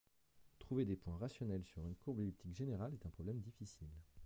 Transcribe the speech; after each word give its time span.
Trouver 0.57 0.83
des 0.85 0.95
points 0.95 1.15
rationnels 1.19 1.63
sur 1.63 1.85
une 1.85 1.93
courbe 1.93 2.21
elliptique 2.21 2.55
générale 2.55 2.95
est 2.95 3.05
un 3.05 3.09
problème 3.11 3.39
difficile. 3.39 3.91